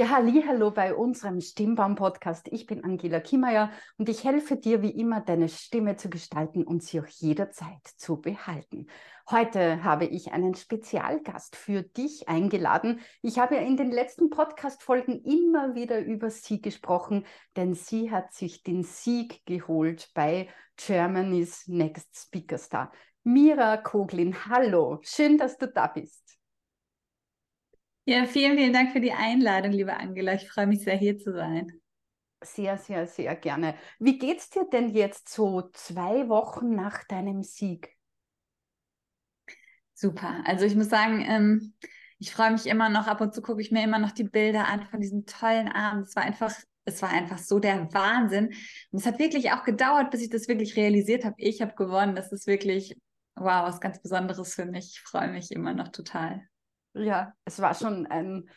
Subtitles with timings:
[0.00, 2.48] Ja, hallo bei unserem Stimmbaum-Podcast.
[2.52, 6.82] Ich bin Angela Kimmeier und ich helfe dir wie immer, deine Stimme zu gestalten und
[6.82, 8.86] sie auch jederzeit zu behalten.
[9.30, 13.00] Heute habe ich einen Spezialgast für dich eingeladen.
[13.20, 18.32] Ich habe ja in den letzten Podcast-Folgen immer wieder über sie gesprochen, denn sie hat
[18.32, 20.48] sich den Sieg geholt bei
[20.78, 22.90] Germany's Next Speaker Star.
[23.22, 26.39] Mira Koglin, hallo, schön, dass du da bist.
[28.10, 30.34] Ja, vielen, vielen Dank für die Einladung, liebe Angela.
[30.34, 31.80] Ich freue mich sehr, hier zu sein.
[32.42, 33.76] Sehr, sehr, sehr gerne.
[34.00, 37.96] Wie geht's dir denn jetzt so zwei Wochen nach deinem Sieg?
[39.94, 40.42] Super.
[40.44, 41.74] Also ich muss sagen, ähm,
[42.18, 44.66] ich freue mich immer noch, ab und zu gucke ich mir immer noch die Bilder
[44.66, 46.08] an von diesem tollen Abend.
[46.08, 46.52] Es war einfach,
[46.86, 48.46] es war einfach so der Wahnsinn.
[48.90, 51.36] Und es hat wirklich auch gedauert, bis ich das wirklich realisiert habe.
[51.38, 52.16] Ich habe gewonnen.
[52.16, 52.96] Das ist wirklich,
[53.36, 54.94] wow, was ganz Besonderes für mich.
[54.96, 56.49] Ich freue mich immer noch total
[56.94, 58.48] ja, es war schon ein,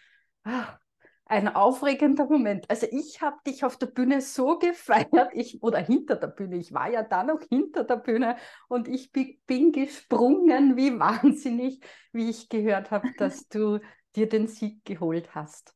[0.44, 0.78] ah,
[1.26, 2.70] ein aufregender Moment.
[2.70, 6.74] Also ich habe dich auf der Bühne so gefeiert, ich, oder hinter der Bühne, ich
[6.74, 12.50] war ja da noch hinter der Bühne und ich bin gesprungen wie wahnsinnig, wie ich
[12.50, 13.80] gehört habe, dass du
[14.16, 15.76] dir den Sieg geholt hast.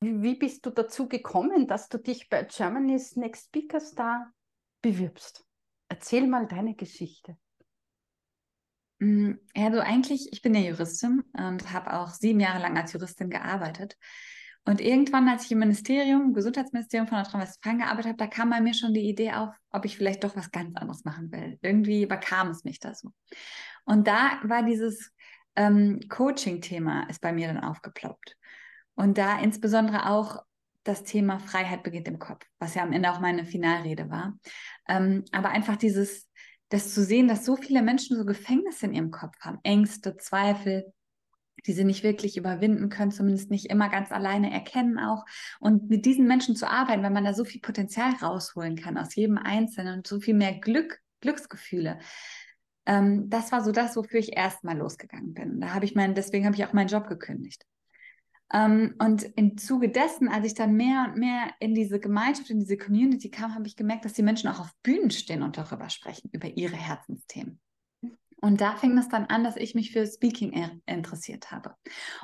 [0.00, 4.32] Wie bist du dazu gekommen, dass du dich bei Germany's Next Speaker Star
[4.82, 5.46] bewirbst?
[5.88, 7.36] Erzähl mal deine Geschichte.
[8.98, 12.92] Mm, ja, so eigentlich, ich bin ja Juristin und habe auch sieben Jahre lang als
[12.92, 13.96] Juristin gearbeitet.
[14.64, 18.60] Und irgendwann, als ich im Ministerium, im Gesundheitsministerium von Nordrhein-Westfalen gearbeitet habe, da kam bei
[18.60, 21.56] mir schon die Idee auf, ob ich vielleicht doch was ganz anderes machen will.
[21.62, 23.12] Irgendwie überkam es mich da so.
[23.84, 25.12] Und da war dieses
[25.54, 28.36] ähm, Coaching-Thema ist bei mir dann aufgeploppt.
[28.94, 30.42] Und da insbesondere auch
[30.82, 34.38] das Thema Freiheit beginnt im Kopf, was ja am Ende auch meine Finalrede war.
[34.88, 36.25] Ähm, aber einfach dieses
[36.68, 40.92] das zu sehen, dass so viele Menschen so Gefängnisse in ihrem Kopf haben, Ängste, Zweifel,
[41.66, 45.24] die sie nicht wirklich überwinden können, zumindest nicht immer ganz alleine erkennen auch.
[45.60, 49.14] Und mit diesen Menschen zu arbeiten, weil man da so viel Potenzial rausholen kann aus
[49.14, 51.98] jedem Einzelnen und so viel mehr Glück, Glücksgefühle.
[52.84, 55.60] Ähm, das war so das, wofür ich erstmal losgegangen bin.
[55.60, 57.64] Da habe ich meinen, deswegen habe ich auch meinen Job gekündigt.
[58.52, 62.60] Ähm, und im Zuge dessen, als ich dann mehr und mehr in diese Gemeinschaft, in
[62.60, 65.90] diese Community kam, habe ich gemerkt, dass die Menschen auch auf Bühnen stehen und darüber
[65.90, 67.60] sprechen, über ihre Herzensthemen.
[68.42, 71.74] Und da fing es dann an, dass ich mich für Speaking interessiert habe.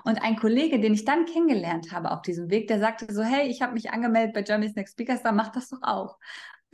[0.05, 3.49] Und ein Kollege, den ich dann kennengelernt habe auf diesem Weg, der sagte so, hey,
[3.49, 6.19] ich habe mich angemeldet bei Germany's Next Speakers, da mach das doch auch.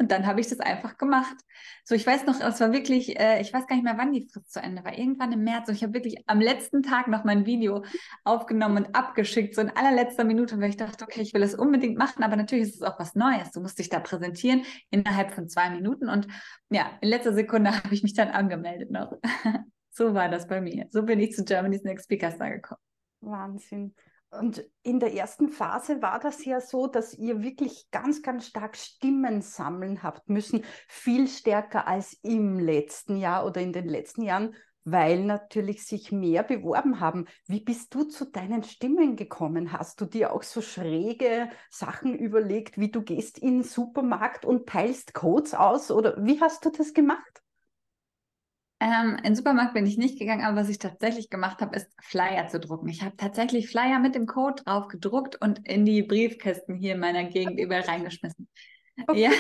[0.00, 1.36] Und dann habe ich das einfach gemacht.
[1.84, 4.28] So, ich weiß noch, es war wirklich, äh, ich weiß gar nicht mehr, wann die
[4.28, 4.97] Frist zu Ende war.
[4.97, 5.69] Irgendwann im März.
[5.69, 7.84] Und ich habe wirklich am letzten Tag noch mein Video
[8.22, 11.98] aufgenommen und abgeschickt, so in allerletzter Minute, weil ich dachte, okay, ich will das unbedingt
[11.98, 13.50] machen, aber natürlich ist es auch was Neues.
[13.50, 16.09] Du musst dich da präsentieren innerhalb von zwei Minuten.
[16.09, 16.28] Und
[16.70, 19.19] ja, in letzter Sekunde habe ich mich dann angemeldet noch.
[19.91, 20.86] so war das bei mir.
[20.91, 22.80] So bin ich zu Germany's Next Speaker Star gekommen.
[23.20, 23.94] Wahnsinn.
[24.31, 28.77] Und in der ersten Phase war das ja so, dass ihr wirklich ganz, ganz stark
[28.77, 34.55] Stimmen sammeln habt müssen, viel stärker als im letzten Jahr oder in den letzten Jahren,
[34.84, 37.27] weil natürlich sich mehr beworben haben.
[37.47, 39.72] Wie bist du zu deinen Stimmen gekommen?
[39.72, 44.69] Hast du dir auch so schräge Sachen überlegt, wie du gehst in den Supermarkt und
[44.69, 47.43] teilst Codes aus oder wie hast du das gemacht?
[48.81, 51.89] Ähm, in den Supermarkt bin ich nicht gegangen, aber was ich tatsächlich gemacht habe, ist
[52.00, 52.89] Flyer zu drucken.
[52.89, 57.00] Ich habe tatsächlich Flyer mit dem Code drauf gedruckt und in die Briefkästen hier in
[57.00, 58.49] meiner Gegend überall reingeschmissen.
[59.06, 59.22] Okay.
[59.22, 59.31] Ja.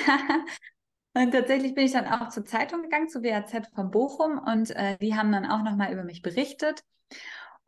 [1.14, 4.96] Und tatsächlich bin ich dann auch zur Zeitung gegangen, zu WAZ von Bochum und äh,
[4.98, 6.82] die haben dann auch nochmal über mich berichtet.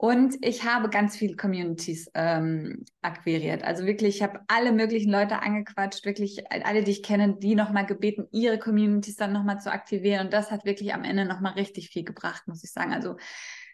[0.02, 3.62] Und ich habe ganz viele Communities ähm, akquiriert.
[3.62, 7.84] Also wirklich, ich habe alle möglichen Leute angequatscht, wirklich alle, die ich kenne, die nochmal
[7.84, 10.24] gebeten, ihre Communities dann nochmal zu aktivieren.
[10.24, 12.94] Und das hat wirklich am Ende nochmal richtig viel gebracht, muss ich sagen.
[12.94, 13.16] Also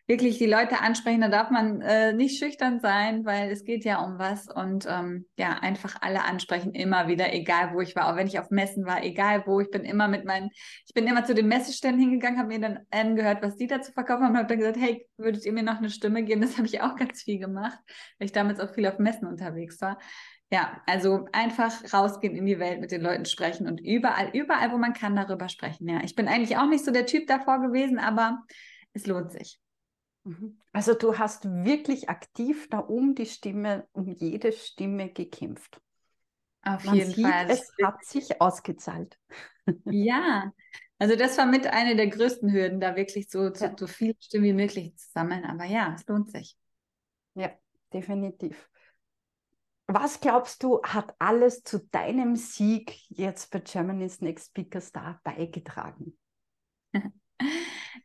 [0.06, 1.20] wirklich die Leute ansprechen.
[1.20, 5.26] Da darf man äh, nicht schüchtern sein, weil es geht ja um was und ähm,
[5.36, 8.86] ja, einfach alle ansprechen, immer wieder, egal wo ich war, auch wenn ich auf Messen
[8.86, 10.50] war, egal wo, ich bin immer mit meinen,
[10.86, 14.24] ich bin immer zu den Messeständen hingegangen, habe mir dann angehört, was die dazu verkaufen
[14.24, 16.40] haben und habe dann gesagt, hey, würdet ihr mir noch eine Stimme geben?
[16.40, 17.78] Das habe ich auch ganz viel gemacht,
[18.18, 19.98] weil ich damals auch viel auf Messen unterwegs war.
[20.52, 24.78] Ja, also einfach rausgehen in die Welt, mit den Leuten sprechen und überall, überall, wo
[24.78, 25.88] man kann, darüber sprechen.
[25.88, 28.44] Ja, ich bin eigentlich auch nicht so der Typ davor gewesen, aber
[28.92, 29.58] es lohnt sich.
[30.26, 30.58] Mhm.
[30.72, 35.80] Also du hast wirklich aktiv da um die Stimme, um jede Stimme gekämpft.
[36.62, 37.46] Auf Man jeden sieht, Fall.
[37.48, 39.18] Es hat sich ausgezahlt.
[39.84, 40.52] Ja,
[41.00, 43.74] also das war mit einer der größten Hürden, da wirklich so, ja.
[43.76, 45.44] so viele Stimmen wie möglich zu sammeln.
[45.44, 46.56] Aber ja, es lohnt sich.
[47.34, 47.50] Ja,
[47.92, 48.68] definitiv.
[49.88, 56.16] Was glaubst du, hat alles zu deinem Sieg jetzt bei Germany's Next Speaker Star beigetragen?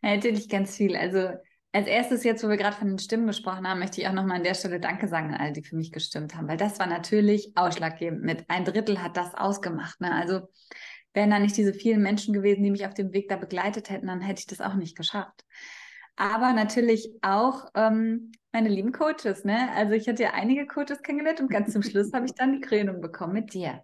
[0.01, 0.95] Natürlich ganz viel.
[0.95, 1.29] Also
[1.73, 4.37] Als erstes, jetzt, wo wir gerade von den Stimmen gesprochen haben, möchte ich auch nochmal
[4.37, 6.87] an der Stelle Danke sagen an alle, die für mich gestimmt haben, weil das war
[6.87, 8.23] natürlich ausschlaggebend.
[8.23, 10.01] Mit ein Drittel hat das ausgemacht.
[10.01, 10.13] Ne?
[10.13, 10.41] Also
[11.13, 14.07] wären da nicht diese vielen Menschen gewesen, die mich auf dem Weg da begleitet hätten,
[14.07, 15.45] dann hätte ich das auch nicht geschafft.
[16.17, 19.45] Aber natürlich auch ähm, meine lieben Coaches.
[19.45, 19.71] Ne?
[19.73, 22.61] Also ich hatte ja einige Coaches kennengelernt und ganz zum Schluss habe ich dann die
[22.61, 23.81] Krönung bekommen mit dir.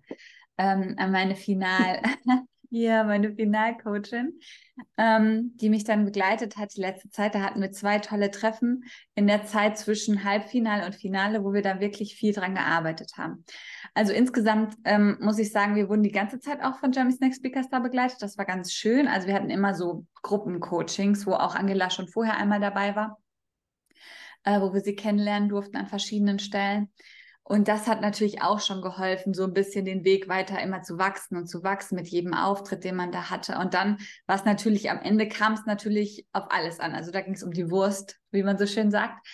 [0.57, 2.01] Ähm, an meine Final,
[2.69, 4.41] Ja, meine Finalcoachin,
[4.97, 7.33] ähm, die mich dann begleitet hat die letzte Zeit.
[7.33, 8.83] Da hatten wir zwei tolle Treffen
[9.15, 13.45] in der Zeit zwischen Halbfinale und Finale, wo wir da wirklich viel dran gearbeitet haben.
[13.93, 17.39] Also insgesamt ähm, muss ich sagen, wir wurden die ganze Zeit auch von Jeremy's Next
[17.39, 18.21] Speakers da begleitet.
[18.21, 19.07] Das war ganz schön.
[19.07, 23.17] Also wir hatten immer so Gruppencoachings, wo auch Angela schon vorher einmal dabei war,
[24.43, 26.89] äh, wo wir sie kennenlernen durften an verschiedenen Stellen.
[27.49, 30.97] Und das hat natürlich auch schon geholfen, so ein bisschen den Weg weiter immer zu
[30.97, 33.57] wachsen und zu wachsen mit jedem Auftritt, den man da hatte.
[33.57, 36.93] Und dann war es natürlich am Ende kam es natürlich auf alles an.
[36.93, 39.25] Also da ging es um die Wurst, wie man so schön sagt.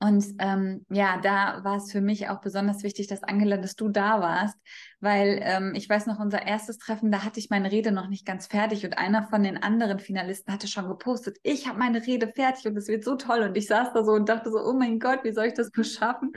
[0.00, 3.88] Und ähm, ja, da war es für mich auch besonders wichtig, dass Angela, dass du
[3.88, 4.56] da warst,
[5.00, 8.26] weil ähm, ich weiß noch, unser erstes Treffen, da hatte ich meine Rede noch nicht
[8.26, 12.28] ganz fertig und einer von den anderen Finalisten hatte schon gepostet, ich habe meine Rede
[12.28, 13.40] fertig und es wird so toll.
[13.40, 15.70] Und ich saß da so und dachte so, oh mein Gott, wie soll ich das
[15.70, 16.32] beschaffen?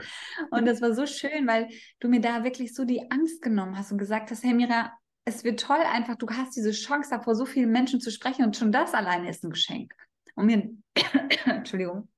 [0.50, 1.68] Und das war so schön, weil
[2.00, 4.92] du mir da wirklich so die Angst genommen hast und gesagt hast, hey Mira,
[5.24, 8.44] es wird toll einfach, du hast diese Chance, da vor so vielen Menschen zu sprechen
[8.44, 9.92] und schon das alleine ist ein Geschenk.
[10.36, 10.70] Und mir,
[11.44, 12.08] Entschuldigung,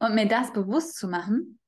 [0.00, 1.60] und mir das bewusst zu machen,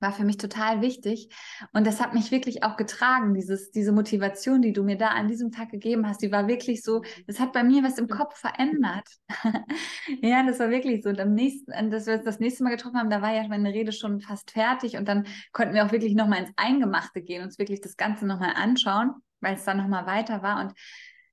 [0.00, 1.28] war für mich total wichtig.
[1.72, 5.28] Und das hat mich wirklich auch getragen, dieses, diese Motivation, die du mir da an
[5.28, 8.38] diesem Tag gegeben hast, die war wirklich so, das hat bei mir was im Kopf
[8.38, 9.06] verändert.
[10.22, 11.10] ja, das war wirklich so.
[11.10, 13.92] Und am nächsten, dass wir das nächste Mal getroffen haben, da war ja meine Rede
[13.92, 17.80] schon fast fertig und dann konnten wir auch wirklich nochmal ins Eingemachte gehen, uns wirklich
[17.82, 20.60] das Ganze nochmal anschauen, weil es dann nochmal weiter war.
[20.60, 20.72] Und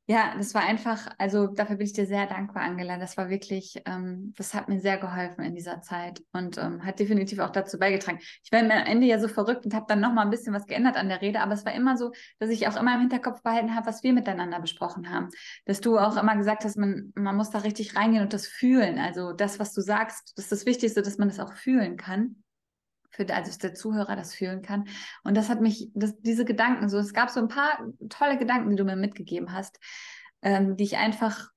[0.09, 2.97] ja, das war einfach, also dafür bin ich dir sehr dankbar, Angela.
[2.97, 6.99] Das war wirklich, ähm, das hat mir sehr geholfen in dieser Zeit und ähm, hat
[6.99, 8.19] definitiv auch dazu beigetragen.
[8.41, 10.95] Ich war am Ende ja so verrückt und habe dann nochmal ein bisschen was geändert
[10.95, 13.75] an der Rede, aber es war immer so, dass ich auch immer im Hinterkopf behalten
[13.75, 15.27] habe, was wir miteinander besprochen haben.
[15.65, 18.99] Dass du auch immer gesagt hast, man, man muss da richtig reingehen und das fühlen.
[18.99, 22.37] Also das, was du sagst, das ist das Wichtigste, dass man das auch fühlen kann
[23.09, 24.87] für also dass der Zuhörer das fühlen kann.
[25.23, 28.69] Und das hat mich, das, diese Gedanken, so es gab so ein paar tolle Gedanken,
[28.69, 29.79] die du mir mitgegeben hast,
[30.41, 31.49] ähm, die ich einfach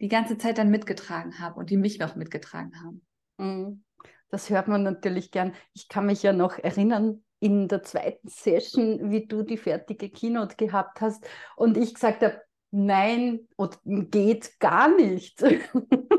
[0.00, 3.06] die ganze Zeit dann mitgetragen habe und die mich auch mitgetragen haben.
[3.38, 3.84] Mhm.
[4.30, 5.54] Das hört man natürlich gern.
[5.72, 10.56] Ich kann mich ja noch erinnern, in der zweiten Session, wie du die fertige Keynote
[10.56, 11.24] gehabt hast
[11.56, 12.40] und ich gesagt habe,
[12.70, 13.48] nein,
[13.86, 15.42] geht gar nicht.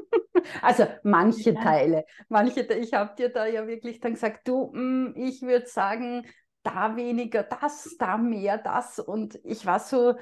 [0.62, 1.62] Also manche ja.
[1.62, 2.06] Teile.
[2.28, 6.26] Manche, ich habe dir da ja wirklich dann gesagt, du, mm, ich würde sagen,
[6.64, 9.00] da weniger das, da mehr das.
[9.00, 10.16] Und ich war so,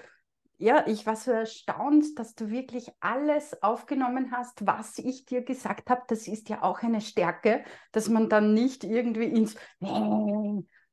[0.58, 5.90] ja, ich war so erstaunt, dass du wirklich alles aufgenommen hast, was ich dir gesagt
[5.90, 6.02] habe.
[6.08, 9.56] Das ist ja auch eine Stärke, dass man dann nicht irgendwie ins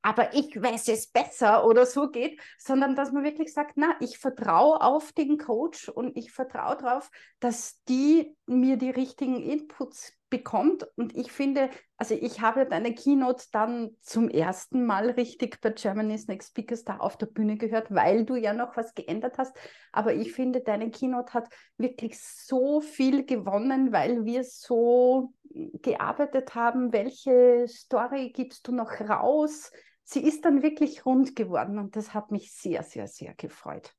[0.05, 4.19] aber ich weiß es besser oder so geht, sondern dass man wirklich sagt, na, ich
[4.19, 7.11] vertraue auf den Coach und ich vertraue darauf,
[7.41, 10.87] dass die mir die richtigen Inputs bekommt.
[10.97, 16.27] Und ich finde, also ich habe deine Keynote dann zum ersten Mal richtig bei Germany's
[16.27, 19.57] Next Speakers da auf der Bühne gehört, weil du ja noch was geändert hast.
[19.91, 21.49] Aber ich finde, deine Keynote hat
[21.79, 25.33] wirklich so viel gewonnen, weil wir so
[25.81, 26.93] gearbeitet haben.
[26.93, 29.71] Welche Story gibst du noch raus?
[30.05, 33.95] Sie ist dann wirklich rund geworden und das hat mich sehr, sehr, sehr gefreut.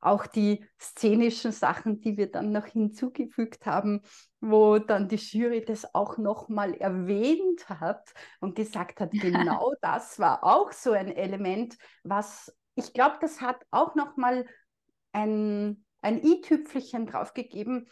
[0.00, 4.02] Auch die szenischen Sachen, die wir dann noch hinzugefügt haben,
[4.40, 10.44] wo dann die Jury das auch nochmal erwähnt hat und gesagt hat, genau das war
[10.44, 14.46] auch so ein Element, was ich glaube, das hat auch nochmal
[15.10, 17.88] ein, ein i-Tüpfelchen draufgegeben,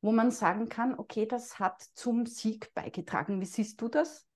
[0.00, 3.40] wo man sagen kann, okay, das hat zum Sieg beigetragen.
[3.40, 4.28] Wie siehst du das?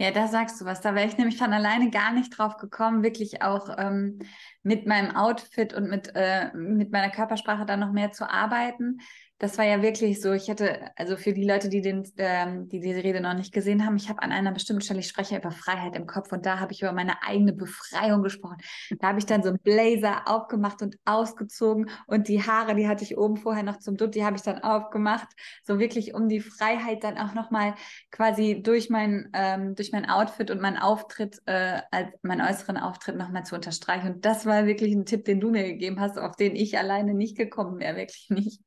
[0.00, 0.80] Ja, da sagst du was.
[0.80, 4.18] Da wäre ich nämlich von alleine gar nicht drauf gekommen, wirklich auch ähm,
[4.62, 8.98] mit meinem Outfit und mit, äh, mit meiner Körpersprache dann noch mehr zu arbeiten
[9.38, 12.80] das war ja wirklich so, ich hätte, also für die Leute, die, den, ähm, die
[12.80, 15.50] diese Rede noch nicht gesehen haben, ich habe an einer bestimmten Stelle, ich spreche über
[15.50, 18.58] Freiheit im Kopf und da habe ich über meine eigene Befreiung gesprochen.
[19.00, 23.02] Da habe ich dann so einen Blazer aufgemacht und ausgezogen und die Haare, die hatte
[23.02, 25.28] ich oben vorher noch zum Dutt, die habe ich dann aufgemacht,
[25.64, 27.74] so wirklich um die Freiheit dann auch nochmal
[28.12, 33.16] quasi durch mein, ähm, durch mein Outfit und mein Auftritt, äh, als meinen äußeren Auftritt
[33.16, 34.14] nochmal zu unterstreichen.
[34.14, 37.14] Und das war wirklich ein Tipp, den du mir gegeben hast, auf den ich alleine
[37.14, 38.60] nicht gekommen wäre, wirklich nicht.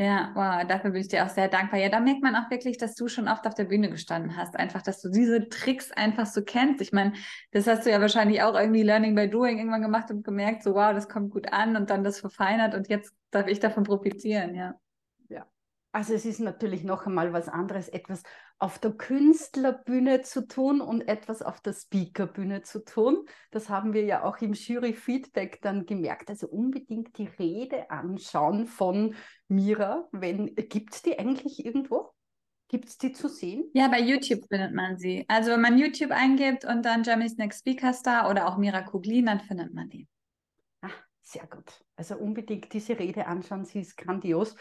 [0.00, 1.78] Ja, wow, dafür bin ich dir auch sehr dankbar.
[1.78, 4.56] Ja, da merkt man auch wirklich, dass du schon oft auf der Bühne gestanden hast.
[4.56, 6.80] Einfach, dass du diese Tricks einfach so kennst.
[6.80, 7.12] Ich meine,
[7.50, 10.74] das hast du ja wahrscheinlich auch irgendwie Learning by Doing irgendwann gemacht und gemerkt, so
[10.74, 14.54] wow, das kommt gut an und dann das verfeinert und jetzt darf ich davon profitieren,
[14.54, 14.74] ja.
[15.28, 15.46] Ja,
[15.92, 18.22] Also es ist natürlich noch einmal was anderes, etwas
[18.60, 23.24] auf der Künstlerbühne zu tun und etwas auf der Speakerbühne zu tun.
[23.50, 26.28] Das haben wir ja auch im Jury-Feedback dann gemerkt.
[26.28, 29.14] Also unbedingt die Rede anschauen von
[29.48, 30.08] Mira.
[30.12, 32.10] Gibt es die eigentlich irgendwo?
[32.68, 33.64] Gibt es die zu sehen?
[33.72, 35.24] Ja, bei YouTube findet man sie.
[35.26, 39.26] Also wenn man YouTube eingibt und dann Germany's Next Speaker Star oder auch Mira Kuglin,
[39.26, 40.06] dann findet man die.
[40.82, 40.90] Ah,
[41.22, 41.80] sehr gut.
[41.96, 44.54] Also unbedingt diese Rede anschauen, sie ist grandios.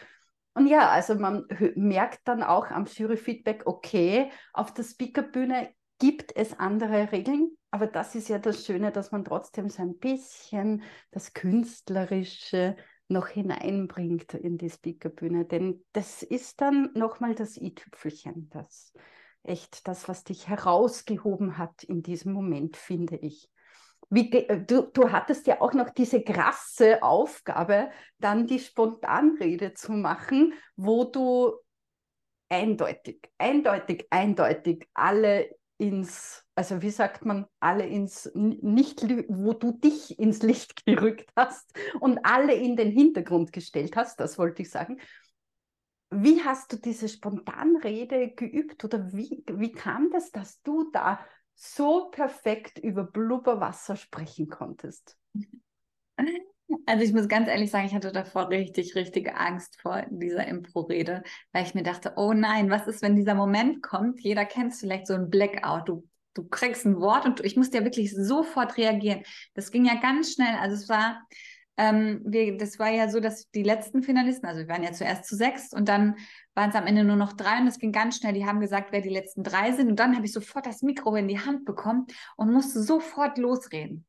[0.59, 6.59] Und ja, also man merkt dann auch am Jury-Feedback, okay, auf der Speakerbühne gibt es
[6.59, 11.33] andere Regeln, aber das ist ja das Schöne, dass man trotzdem so ein bisschen das
[11.33, 12.75] Künstlerische
[13.07, 15.45] noch hineinbringt in die Speakerbühne.
[15.45, 18.91] Denn das ist dann nochmal das i-Tüpfelchen, das
[19.43, 23.49] echt das, was dich herausgehoben hat in diesem Moment, finde ich.
[24.09, 29.91] Wie, äh, du, du hattest ja auch noch diese krasse Aufgabe, dann die Spontanrede zu
[29.91, 31.53] machen, wo du
[32.49, 40.19] eindeutig, eindeutig, eindeutig alle ins, also wie sagt man, alle ins nicht, wo du dich
[40.19, 44.99] ins Licht gerückt hast und alle in den Hintergrund gestellt hast, das wollte ich sagen.
[46.11, 51.19] Wie hast du diese Spontanrede geübt oder wie, wie kam das, dass du da
[51.61, 55.17] so perfekt über Blubberwasser sprechen konntest?
[56.85, 61.23] Also ich muss ganz ehrlich sagen, ich hatte davor richtig, richtige Angst vor dieser Impro-Rede,
[61.51, 64.21] weil ich mir dachte, oh nein, was ist, wenn dieser Moment kommt?
[64.21, 65.89] Jeder kennt vielleicht so ein Blackout.
[65.89, 69.23] Du, du kriegst ein Wort und ich musste ja wirklich sofort reagieren.
[69.53, 70.55] Das ging ja ganz schnell.
[70.61, 71.27] Also es war,
[71.75, 75.25] ähm, wir, das war ja so, dass die letzten Finalisten, also wir waren ja zuerst
[75.25, 76.15] zu sechs und dann
[76.59, 78.33] waren es am Ende nur noch drei und es ging ganz schnell.
[78.33, 79.89] Die haben gesagt, wer die letzten drei sind.
[79.89, 84.05] Und dann habe ich sofort das Mikro in die Hand bekommen und musste sofort losreden.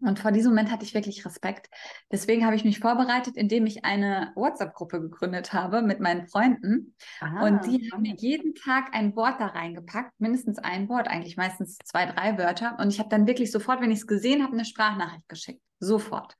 [0.00, 1.70] Und vor diesem Moment hatte ich wirklich Respekt.
[2.12, 6.94] Deswegen habe ich mich vorbereitet, indem ich eine WhatsApp-Gruppe gegründet habe mit meinen Freunden.
[7.20, 11.38] Ah, und die haben mir jeden Tag ein Wort da reingepackt, mindestens ein Wort, eigentlich
[11.38, 12.76] meistens zwei, drei Wörter.
[12.78, 15.62] Und ich habe dann wirklich sofort, wenn ich es gesehen habe, eine Sprachnachricht geschickt.
[15.80, 16.36] Sofort.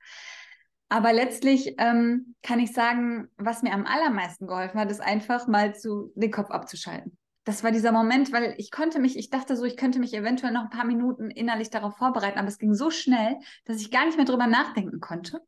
[0.89, 5.75] Aber letztlich ähm, kann ich sagen, was mir am allermeisten geholfen hat, ist einfach mal
[5.75, 7.17] zu, den Kopf abzuschalten
[7.49, 10.53] das war dieser Moment, weil ich konnte mich, ich dachte so, ich könnte mich eventuell
[10.53, 14.05] noch ein paar Minuten innerlich darauf vorbereiten, aber es ging so schnell, dass ich gar
[14.05, 15.41] nicht mehr drüber nachdenken konnte.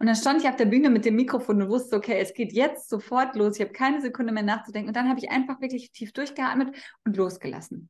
[0.00, 2.52] Und dann stand ich auf der Bühne mit dem Mikrofon und wusste, okay, es geht
[2.52, 3.56] jetzt sofort los.
[3.56, 4.88] Ich habe keine Sekunde mehr nachzudenken.
[4.88, 7.88] Und dann habe ich einfach wirklich tief durchgeatmet und losgelassen.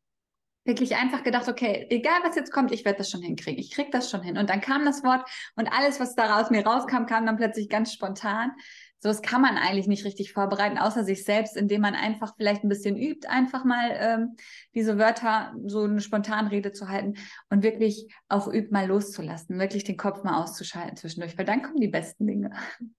[0.69, 3.59] Wirklich einfach gedacht, okay, egal was jetzt kommt, ich werde das schon hinkriegen.
[3.59, 4.37] Ich kriege das schon hin.
[4.37, 7.93] Und dann kam das Wort und alles, was daraus mir rauskam, kam dann plötzlich ganz
[7.93, 8.53] spontan
[9.01, 12.69] sowas kann man eigentlich nicht richtig vorbereiten, außer sich selbst, indem man einfach vielleicht ein
[12.69, 14.37] bisschen übt, einfach mal ähm,
[14.75, 17.15] diese Wörter, so eine Spontanrede zu halten
[17.49, 21.81] und wirklich auch übt, mal loszulassen, wirklich den Kopf mal auszuschalten zwischendurch, weil dann kommen
[21.81, 22.51] die besten Dinge.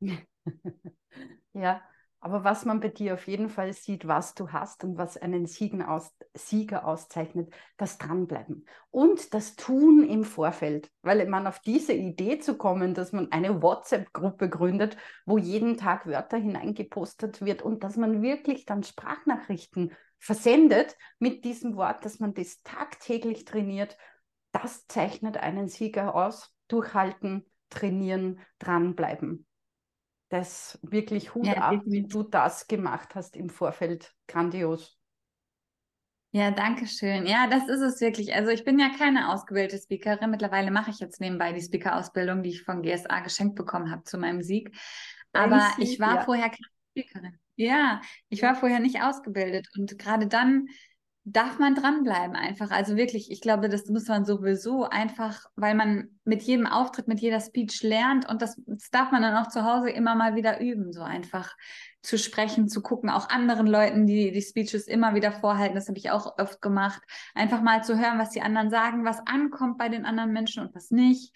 [1.53, 1.81] ja,
[2.21, 5.47] aber was man bei dir auf jeden Fall sieht, was du hast und was einen
[5.81, 10.91] aus, Sieger auszeichnet, das Dranbleiben und das Tun im Vorfeld.
[11.01, 16.07] Weil man auf diese Idee zu kommen, dass man eine WhatsApp-Gruppe gründet, wo jeden Tag
[16.07, 22.33] Wörter hineingepostet wird und dass man wirklich dann Sprachnachrichten versendet mit diesem Wort, dass man
[22.33, 23.97] das tagtäglich trainiert,
[24.51, 26.53] das zeichnet einen Sieger aus.
[26.67, 29.47] Durchhalten, trainieren, dranbleiben
[30.29, 34.13] das wirklich Hut ja, ab, wie du das gemacht hast im Vorfeld.
[34.27, 34.99] Grandios.
[36.31, 37.25] Ja, danke schön.
[37.25, 38.35] Ja, das ist es wirklich.
[38.35, 40.29] Also ich bin ja keine ausgebildete Speakerin.
[40.29, 44.19] Mittlerweile mache ich jetzt nebenbei die Speaker-Ausbildung, die ich von GSA geschenkt bekommen habe zu
[44.19, 44.75] meinem Sieg.
[45.33, 46.21] Aber Sieg, ich war ja.
[46.21, 47.39] vorher keine Speakerin.
[47.55, 49.67] Ja, ich war vorher nicht ausgebildet.
[49.75, 50.67] Und gerade dann
[51.25, 52.71] darf man dranbleiben einfach.
[52.71, 57.19] Also wirklich, ich glaube, das muss man sowieso einfach, weil man mit jedem Auftritt, mit
[57.19, 60.59] jeder Speech lernt und das, das, darf man dann auch zu Hause immer mal wieder
[60.59, 61.55] üben, so einfach
[62.01, 65.97] zu sprechen, zu gucken, auch anderen Leuten, die die Speeches immer wieder vorhalten, das habe
[65.97, 67.01] ich auch oft gemacht,
[67.35, 70.73] einfach mal zu hören, was die anderen sagen, was ankommt bei den anderen Menschen und
[70.73, 71.35] was nicht.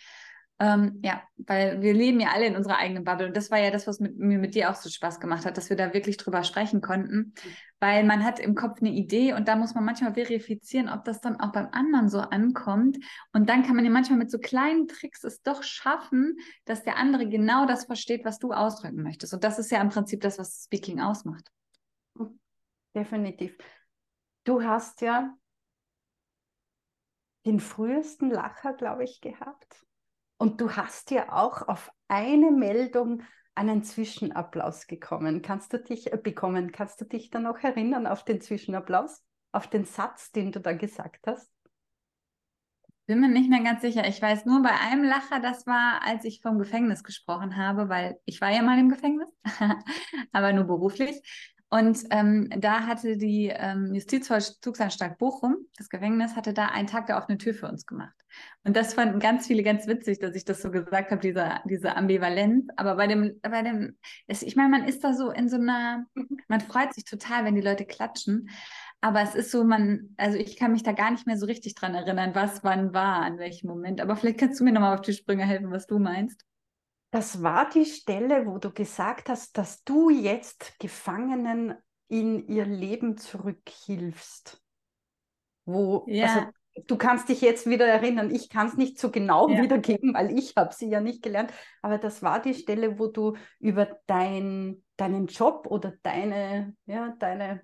[0.59, 3.27] Ähm, ja, weil wir leben ja alle in unserer eigenen Bubble.
[3.27, 5.57] Und das war ja das, was mit, mir mit dir auch so Spaß gemacht hat,
[5.57, 7.33] dass wir da wirklich drüber sprechen konnten.
[7.79, 11.21] Weil man hat im Kopf eine Idee und da muss man manchmal verifizieren, ob das
[11.21, 12.97] dann auch beim anderen so ankommt.
[13.33, 16.97] Und dann kann man ja manchmal mit so kleinen Tricks es doch schaffen, dass der
[16.97, 19.33] andere genau das versteht, was du ausdrücken möchtest.
[19.33, 21.51] Und das ist ja im Prinzip das, was Speaking ausmacht.
[22.95, 23.57] Definitiv.
[24.43, 25.35] Du hast ja
[27.45, 29.85] den frühesten Lacher, glaube ich, gehabt.
[30.37, 33.23] Und du hast ja auch auf eine Meldung
[33.55, 35.41] einen Zwischenapplaus gekommen.
[35.41, 36.71] Kannst du dich äh, bekommen?
[36.71, 39.21] Kannst du dich dann noch erinnern auf den Zwischenapplaus?
[39.51, 41.51] Auf den Satz, den du da gesagt hast?
[43.05, 44.07] Bin mir nicht mehr ganz sicher.
[44.07, 48.17] Ich weiß nur bei einem Lacher, das war, als ich vom Gefängnis gesprochen habe, weil
[48.25, 49.29] ich war ja mal im Gefängnis,
[50.31, 51.21] aber nur beruflich.
[51.73, 57.17] Und ähm, da hatte die ähm, Justizvollzugsanstalt Bochum, das Gefängnis, hatte da einen Tag der
[57.17, 58.13] offenen Tür für uns gemacht.
[58.63, 61.95] Und das fanden ganz viele ganz witzig, dass ich das so gesagt habe, diese, diese
[61.95, 62.67] Ambivalenz.
[62.75, 66.05] Aber bei dem, bei dem, ich meine, man ist da so in so einer,
[66.47, 68.51] man freut sich total, wenn die Leute klatschen.
[69.01, 71.73] Aber es ist so, man, also ich kann mich da gar nicht mehr so richtig
[71.73, 73.99] dran erinnern, was wann war, an welchem Moment.
[73.99, 76.45] Aber vielleicht kannst du mir nochmal auf die Sprünge helfen, was du meinst.
[77.13, 81.75] Das war die Stelle, wo du gesagt hast, dass du jetzt Gefangenen
[82.07, 84.59] in ihr Leben zurückhilfst.
[85.63, 86.25] Wo, ja.
[86.25, 86.47] also,
[86.87, 89.61] du kannst dich jetzt wieder erinnern, ich kann es nicht so genau ja.
[89.61, 91.53] wiedergeben, weil ich habe sie ja nicht gelernt,
[91.83, 97.61] aber das war die Stelle, wo du über dein, deinen Job oder deine, ja, deine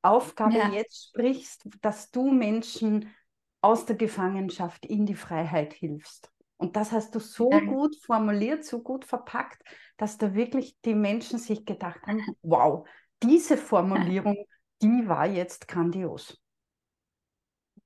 [0.00, 0.70] Aufgabe ja.
[0.70, 3.14] jetzt sprichst, dass du Menschen
[3.60, 6.32] aus der Gefangenschaft in die Freiheit hilfst.
[6.58, 7.60] Und das hast du so ja.
[7.60, 9.62] gut formuliert, so gut verpackt,
[9.96, 12.86] dass da wirklich die Menschen sich gedacht haben, wow,
[13.22, 14.36] diese Formulierung,
[14.82, 16.40] die war jetzt grandios.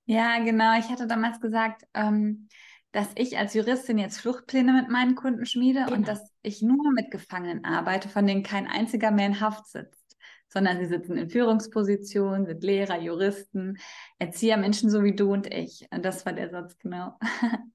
[0.05, 0.79] Ja, genau.
[0.79, 2.49] Ich hatte damals gesagt, ähm,
[2.93, 5.97] dass ich als Juristin jetzt Fluchtpläne mit meinen Kunden schmiede genau.
[5.97, 10.17] und dass ich nur mit Gefangenen arbeite, von denen kein einziger mehr in Haft sitzt,
[10.49, 13.79] sondern sie sitzen in Führungspositionen, sind Lehrer, Juristen,
[14.19, 15.87] Erzieher, Menschen so wie du und ich.
[15.91, 17.19] Und das war der Satz, genau.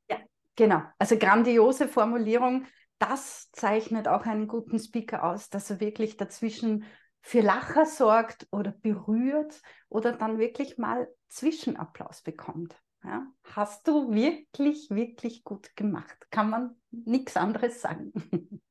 [0.10, 0.18] Ja,
[0.58, 2.66] Genau, also grandiose Formulierung.
[3.00, 6.84] Das zeichnet auch einen guten Speaker aus, dass er wirklich dazwischen
[7.22, 12.76] für Lacher sorgt oder berührt oder dann wirklich mal Zwischenapplaus bekommt.
[13.04, 16.18] Ja, hast du wirklich, wirklich gut gemacht.
[16.32, 18.12] Kann man nichts anderes sagen.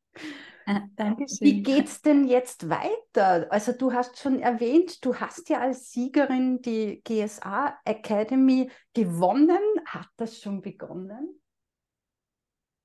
[0.69, 1.39] Ah, Dankeschön.
[1.47, 3.47] Wie geht es denn jetzt weiter?
[3.51, 9.61] Also du hast schon erwähnt, du hast ja als Siegerin die GSA Academy gewonnen.
[9.85, 11.41] Hat das schon begonnen?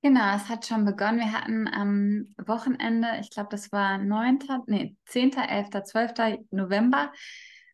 [0.03, 1.20] Genau, es hat schon begonnen.
[1.20, 6.39] Wir hatten am Wochenende, ich glaube, das war 9., nee, 10., 11., 12.
[6.50, 7.12] November,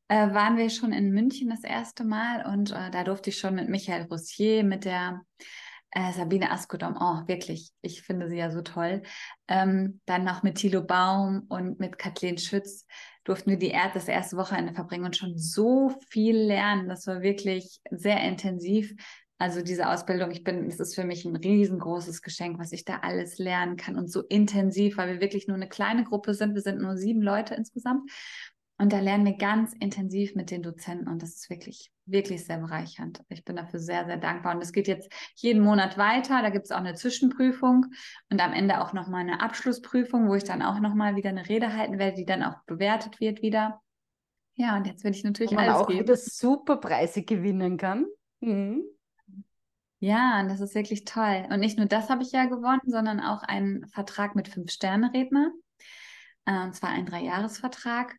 [0.10, 3.56] äh, waren wir schon in München das erste Mal und äh, da durfte ich schon
[3.56, 5.22] mit Michael Roussier, mit der
[5.92, 9.04] äh, Sabine Askodom, oh, wirklich, ich finde sie ja so toll.
[9.48, 12.86] Ähm, dann noch mit Thilo Baum und mit Kathleen Schütz
[13.24, 16.90] durften wir die er das erste Wochenende verbringen und schon so viel lernen.
[16.90, 18.94] Das war wirklich sehr intensiv.
[19.40, 23.00] Also diese Ausbildung, ich bin, es ist für mich ein riesengroßes Geschenk, was ich da
[23.02, 26.56] alles lernen kann und so intensiv, weil wir wirklich nur eine kleine Gruppe sind.
[26.56, 28.10] Wir sind nur sieben Leute insgesamt.
[28.80, 32.60] Und da lernen wir ganz intensiv mit den Dozenten und das ist wirklich, wirklich sehr
[32.60, 33.24] bereichernd.
[33.30, 34.56] Ich bin dafür sehr, sehr dankbar.
[34.56, 36.44] Und es geht jetzt jeden Monat weiter.
[36.44, 37.88] Da gibt es auch eine Zwischenprüfung
[38.30, 41.74] und am Ende auch nochmal eine Abschlussprüfung, wo ich dann auch nochmal wieder eine Rede
[41.74, 43.82] halten werde, die dann auch bewertet wird wieder.
[44.54, 46.02] Ja, und jetzt will ich natürlich wo man alles auch geben.
[46.02, 48.06] wieder super Preise gewinnen kann.
[48.42, 48.84] Mhm.
[50.00, 51.48] Ja, und das ist wirklich toll.
[51.50, 55.52] Und nicht nur das habe ich ja gewonnen, sondern auch einen Vertrag mit Fünf-Sterne-Redner.
[56.46, 58.16] Äh, und zwar ein Dreijahresvertrag.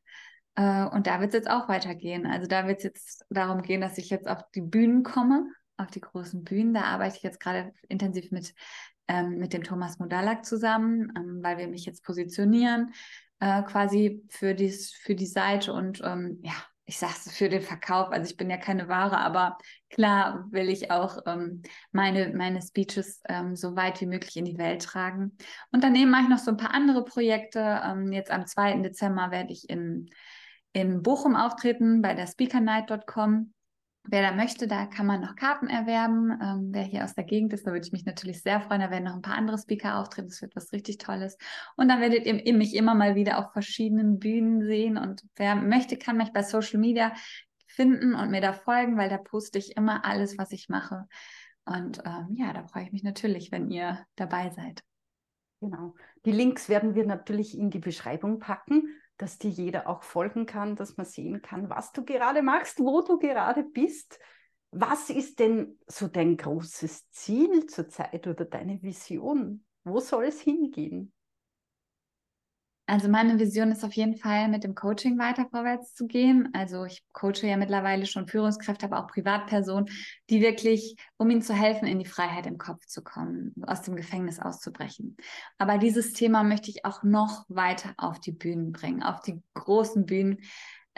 [0.56, 2.26] Äh, und da wird es jetzt auch weitergehen.
[2.26, 5.90] Also da wird es jetzt darum gehen, dass ich jetzt auf die Bühnen komme, auf
[5.90, 6.74] die großen Bühnen.
[6.74, 8.54] Da arbeite ich jetzt gerade intensiv mit,
[9.06, 12.92] ähm, mit dem Thomas Modalak zusammen, ähm, weil wir mich jetzt positionieren
[13.40, 16.54] äh, quasi für, dies, für die Seite und ähm, ja,
[16.88, 19.58] ich sage es für den Verkauf, also ich bin ja keine Ware, aber
[19.90, 24.56] klar will ich auch ähm, meine, meine Speeches ähm, so weit wie möglich in die
[24.56, 25.36] Welt tragen.
[25.70, 27.82] Und daneben mache ich noch so ein paar andere Projekte.
[27.84, 28.78] Ähm, jetzt am 2.
[28.78, 30.08] Dezember werde ich in,
[30.72, 33.52] in Bochum auftreten bei der speakernight.com.
[34.10, 36.30] Wer da möchte, da kann man noch Karten erwerben.
[36.42, 38.80] Ähm, wer hier aus der Gegend ist, da würde ich mich natürlich sehr freuen.
[38.80, 40.28] Da werden noch ein paar andere Speaker auftreten.
[40.28, 41.36] Das wird was richtig Tolles.
[41.76, 44.96] Und dann werdet ihr mich immer mal wieder auf verschiedenen Bühnen sehen.
[44.96, 47.12] Und wer möchte, kann mich bei Social Media
[47.66, 51.06] finden und mir da folgen, weil da poste ich immer alles, was ich mache.
[51.66, 54.82] Und ähm, ja, da freue ich mich natürlich, wenn ihr dabei seid.
[55.60, 55.94] Genau.
[56.24, 60.76] Die Links werden wir natürlich in die Beschreibung packen dass dir jeder auch folgen kann,
[60.76, 64.18] dass man sehen kann, was du gerade machst, wo du gerade bist.
[64.70, 69.64] Was ist denn so dein großes Ziel zurzeit oder deine Vision?
[69.84, 71.12] Wo soll es hingehen?
[72.88, 76.48] Also meine Vision ist auf jeden Fall, mit dem Coaching weiter vorwärts zu gehen.
[76.54, 79.90] Also ich coache ja mittlerweile schon Führungskräfte, aber auch Privatpersonen,
[80.30, 83.94] die wirklich, um ihnen zu helfen, in die Freiheit im Kopf zu kommen, aus dem
[83.94, 85.18] Gefängnis auszubrechen.
[85.58, 90.06] Aber dieses Thema möchte ich auch noch weiter auf die Bühnen bringen, auf die großen
[90.06, 90.38] Bühnen,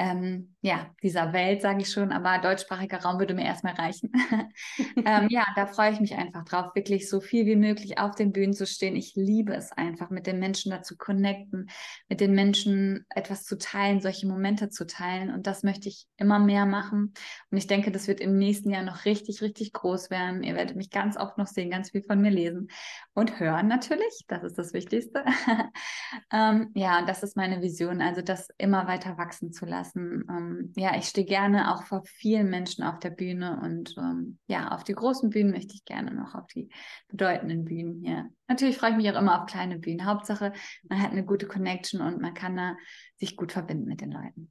[0.01, 4.11] ähm, ja, dieser Welt, sage ich schon, aber deutschsprachiger Raum würde mir erstmal reichen.
[4.97, 8.33] ähm, ja, da freue ich mich einfach drauf, wirklich so viel wie möglich auf den
[8.33, 8.97] Bühnen zu stehen.
[8.97, 11.69] Ich liebe es einfach, mit den Menschen dazu connecten,
[12.09, 15.31] mit den Menschen etwas zu teilen, solche Momente zu teilen.
[15.31, 17.13] Und das möchte ich immer mehr machen.
[17.51, 20.43] Und ich denke, das wird im nächsten Jahr noch richtig, richtig groß werden.
[20.43, 22.69] Ihr werdet mich ganz oft noch sehen, ganz viel von mir lesen
[23.13, 24.25] und hören natürlich.
[24.29, 25.25] Das ist das Wichtigste.
[26.33, 30.25] ähm, ja, das ist meine Vision, also das immer weiter wachsen zu lassen lassen.
[30.29, 34.69] Ähm, ja, ich stehe gerne auch vor vielen Menschen auf der Bühne und ähm, ja,
[34.69, 36.69] auf die großen Bühnen möchte ich gerne noch, auf die
[37.09, 38.29] bedeutenden Bühnen hier.
[38.49, 40.07] Natürlich freue ich mich auch immer auf kleine Bühnen.
[40.07, 40.53] Hauptsache,
[40.89, 42.77] man hat eine gute Connection und man kann da
[43.17, 44.51] sich gut verbinden mit den Leuten.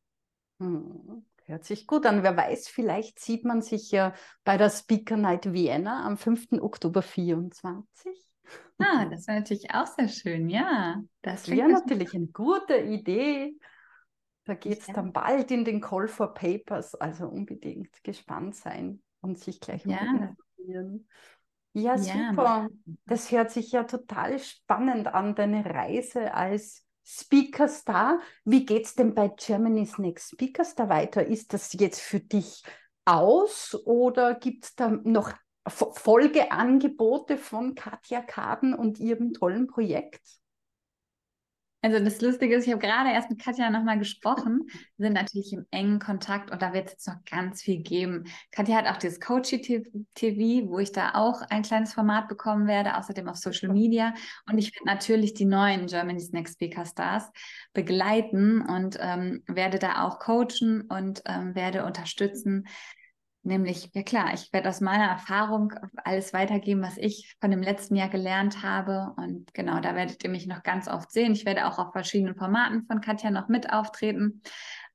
[0.60, 1.26] Hm.
[1.46, 2.22] Hört sich gut an.
[2.22, 6.62] Wer weiß, vielleicht sieht man sich ja bei der Speaker Night Vienna am 5.
[6.62, 8.14] Oktober 24.
[8.78, 11.02] Ah, das wäre natürlich auch sehr schön, ja.
[11.24, 13.56] Das, das wäre natürlich eine gute Idee.
[14.50, 14.96] Da geht es ja.
[14.96, 20.02] dann bald in den Call for Papers, also unbedingt gespannt sein und sich gleich ja.
[20.02, 21.08] mal informieren.
[21.74, 22.70] Ja, ja, super.
[23.06, 28.22] Das hört sich ja total spannend an, deine Reise als Speaker Star.
[28.44, 31.24] Wie geht es denn bei Germany's Next Speaker Star weiter?
[31.24, 32.64] Ist das jetzt für dich
[33.06, 35.32] aus oder gibt es da noch
[35.68, 40.40] Folgeangebote von Katja Kaden und ihrem tollen Projekt?
[41.82, 44.68] Also das Lustige ist, ich habe gerade erst mit Katja nochmal gesprochen.
[44.98, 48.26] Wir sind natürlich im engen Kontakt und da wird es jetzt noch ganz viel geben.
[48.52, 49.62] Katja hat auch dieses Coachy
[50.14, 54.14] TV, wo ich da auch ein kleines Format bekommen werde, außerdem auf Social Media.
[54.50, 57.32] Und ich werde natürlich die neuen Germany's Next Speaker Stars
[57.72, 62.68] begleiten und ähm, werde da auch coachen und ähm, werde unterstützen,
[63.44, 65.74] Nämlich, ja klar, ich werde aus meiner Erfahrung
[66.04, 69.14] alles weitergeben, was ich von dem letzten Jahr gelernt habe.
[69.16, 71.32] Und genau, da werdet ihr mich noch ganz oft sehen.
[71.32, 74.42] Ich werde auch auf verschiedenen Formaten von Katja noch mit auftreten.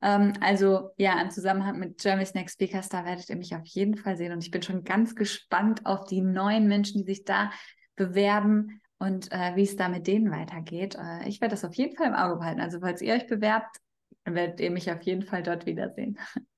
[0.03, 3.97] Ähm, also ja, im Zusammenhang mit Germany's Next Speakers, da werdet ihr mich auf jeden
[3.97, 4.33] Fall sehen.
[4.33, 7.51] Und ich bin schon ganz gespannt auf die neuen Menschen, die sich da
[7.97, 10.97] bewerben und äh, wie es da mit denen weitergeht.
[10.97, 12.61] Äh, ich werde das auf jeden Fall im Auge behalten.
[12.61, 13.79] Also falls ihr euch bewerbt,
[14.27, 16.19] werdet ihr mich auf jeden Fall dort wiedersehen.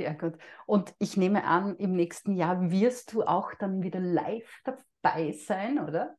[0.00, 0.38] Sehr gut.
[0.64, 5.78] Und ich nehme an, im nächsten Jahr wirst du auch dann wieder live dabei sein,
[5.78, 6.16] oder?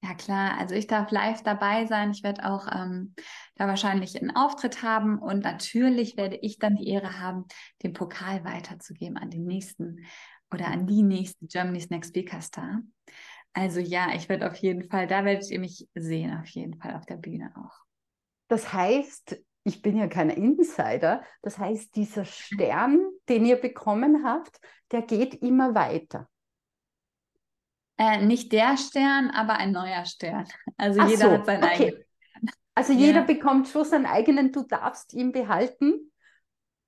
[0.00, 0.56] Ja, klar.
[0.60, 2.12] Also ich darf live dabei sein.
[2.12, 3.16] Ich werde auch ähm,
[3.56, 7.46] da wahrscheinlich einen Auftritt haben und natürlich werde ich dann die Ehre haben,
[7.82, 10.06] den Pokal weiterzugeben an den nächsten
[10.52, 12.80] oder an die nächsten Germany's Next Speaker Star.
[13.54, 16.94] Also ja, ich werde auf jeden Fall, da werdet ihr mich sehen, auf jeden Fall
[16.94, 17.74] auf der Bühne auch.
[18.46, 19.36] Das heißt,
[19.66, 21.24] ich bin ja kein Insider.
[21.42, 24.60] Das heißt, dieser Stern, den ihr bekommen habt,
[24.92, 26.28] der geht immer weiter.
[27.98, 30.46] Äh, nicht der Stern, aber ein neuer Stern.
[30.76, 31.72] Also Ach jeder so, hat seinen okay.
[31.72, 32.04] eigenen.
[32.74, 33.24] Also jeder ja.
[33.24, 36.12] bekommt schon seinen eigenen, du darfst ihn behalten.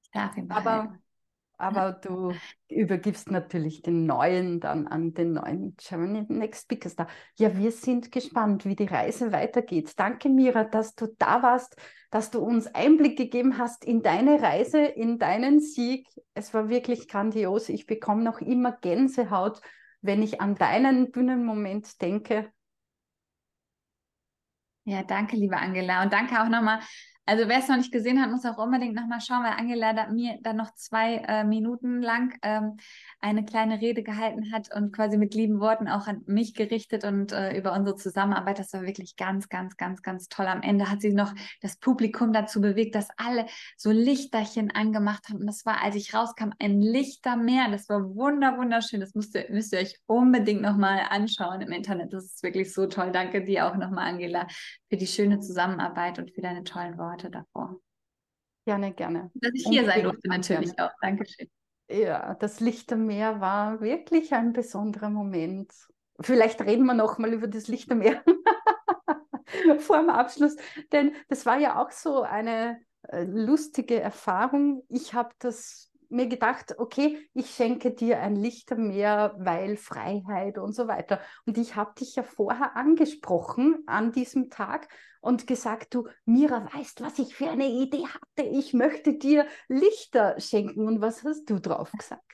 [0.03, 0.69] Ich darf ihn behalten.
[0.69, 0.99] Aber
[1.59, 2.33] aber du
[2.69, 7.09] übergibst natürlich den neuen dann an den neuen Germany Next Speaker Star.
[7.37, 9.93] Ja, wir sind gespannt, wie die Reise weitergeht.
[9.97, 11.77] Danke, Mira, dass du da warst,
[12.11, 16.09] dass du uns Einblick gegeben hast in deine Reise, in deinen Sieg.
[16.35, 17.69] Es war wirklich grandios.
[17.69, 19.61] Ich bekomme noch immer Gänsehaut,
[20.01, 22.51] wenn ich an deinen Bühnenmoment denke.
[24.85, 26.03] Ja, danke, liebe Angela.
[26.03, 26.81] Und danke auch nochmal
[27.29, 30.09] also wer es noch nicht gesehen hat, muss auch unbedingt nochmal schauen, weil Angela da,
[30.09, 32.79] mir dann noch zwei äh, Minuten lang ähm,
[33.21, 37.33] eine kleine Rede gehalten hat und quasi mit lieben Worten auch an mich gerichtet und
[37.33, 38.59] äh, über unsere Zusammenarbeit.
[38.59, 40.47] Das war wirklich ganz, ganz, ganz, ganz toll.
[40.47, 43.45] Am Ende hat sie noch das Publikum dazu bewegt, dass alle
[43.77, 45.41] so Lichterchen angemacht haben.
[45.41, 47.69] Und das war, als ich rauskam, ein Lichtermeer.
[47.71, 49.01] Das war wunder, wunderschön.
[49.01, 52.15] Das müsst ihr, müsst ihr euch unbedingt nochmal anschauen im Internet.
[52.15, 53.13] Das ist wirklich so toll.
[53.13, 54.47] Danke dir auch nochmal, Angela,
[54.89, 57.18] für die schöne Zusammenarbeit und für deine tollen Worte.
[57.19, 57.81] Worte davor.
[58.65, 59.31] Gerne, gerne.
[59.35, 60.93] Dass ich hier sein durfte, natürlich gerne.
[60.93, 60.97] auch.
[61.01, 61.49] Dankeschön.
[61.91, 65.73] Ja, das Lichtermeer war wirklich ein besonderer Moment.
[66.21, 68.23] Vielleicht reden wir noch mal über das Lichtermeer
[69.79, 70.57] vor dem Abschluss,
[70.93, 74.85] denn das war ja auch so eine äh, lustige Erfahrung.
[74.89, 80.89] Ich habe das mir gedacht, okay, ich schenke dir ein Lichtermeer, weil Freiheit und so
[80.89, 81.21] weiter.
[81.47, 84.89] Und ich habe dich ja vorher angesprochen an diesem Tag
[85.21, 88.49] und gesagt, du, Mira, weißt, was ich für eine Idee hatte?
[88.49, 90.87] Ich möchte dir Lichter schenken.
[90.87, 92.28] Und was hast du drauf gesagt?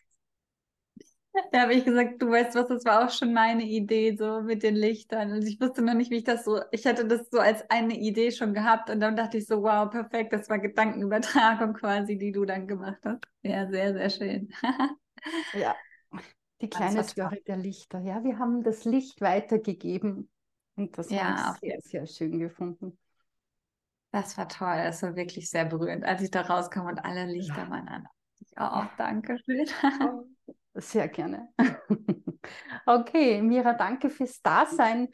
[1.50, 4.62] Da habe ich gesagt, du weißt was, das war auch schon meine Idee, so mit
[4.62, 5.32] den Lichtern.
[5.32, 7.98] Und ich wusste noch nicht, wie ich das so, ich hatte das so als eine
[7.98, 12.30] Idee schon gehabt und dann dachte ich so, wow, perfekt, das war Gedankenübertragung quasi, die
[12.30, 13.24] du dann gemacht hast.
[13.42, 14.52] Ja, sehr, sehr schön.
[15.54, 15.74] ja,
[16.60, 18.00] die kleine Story der Lichter.
[18.00, 20.30] Ja, wir haben das Licht weitergegeben
[20.76, 22.96] und das ja, habe ich sehr, sehr schön gefunden.
[24.12, 27.64] Das war toll, das war wirklich sehr berührend, als ich da rauskam und alle Lichter
[27.64, 27.70] ja.
[27.70, 28.06] waren an.
[28.56, 29.66] Oh, danke schön.
[30.74, 31.48] Sehr gerne.
[32.86, 35.08] okay, Mira, danke fürs Dasein.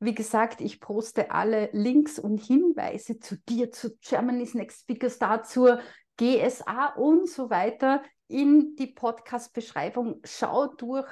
[0.00, 5.44] Wie gesagt, ich poste alle Links und Hinweise zu dir, zu Germany's Next Speaker Star,
[5.44, 5.80] zur
[6.18, 10.20] GSA und so weiter in die Podcast-Beschreibung.
[10.24, 11.08] Schau durch,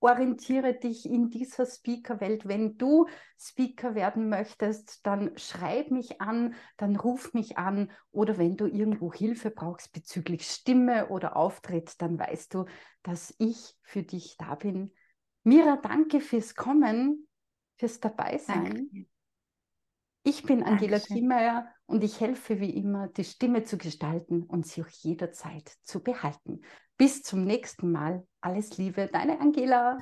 [0.00, 2.48] orientiere dich in dieser Speaker-Welt.
[2.48, 3.06] Wenn du
[3.38, 9.12] Speaker werden möchtest, dann schreib mich an, dann ruf mich an oder wenn du irgendwo
[9.12, 12.64] Hilfe brauchst bezüglich Stimme oder Auftritt, dann weißt du,
[13.02, 14.92] dass ich für dich da bin.
[15.42, 17.28] Mira, danke fürs Kommen,
[17.76, 18.64] fürs Dabeisein.
[18.64, 19.06] Danke.
[20.22, 24.82] Ich bin Angela Kiemeyer und ich helfe wie immer, die Stimme zu gestalten und sie
[24.82, 26.60] auch jederzeit zu behalten.
[26.96, 28.24] Bis zum nächsten Mal.
[28.40, 29.98] Alles Liebe, deine Angela.